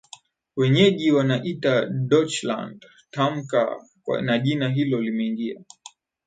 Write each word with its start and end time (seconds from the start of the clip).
Wenyeji 0.55 1.11
wanaiita 1.11 1.85
Deutschland 1.85 2.85
tamka 3.11 3.77
na 4.21 4.39
jina 4.39 4.69
hilo 4.69 5.01
limeingia 5.01 5.61